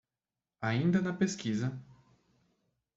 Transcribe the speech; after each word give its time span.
Ainda 0.61 0.99
na 0.99 1.13
pesquisa 1.13 1.79